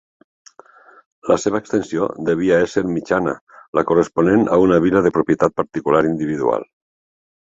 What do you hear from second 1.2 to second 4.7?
La seva extensió devia ésser mitjana, la corresponent a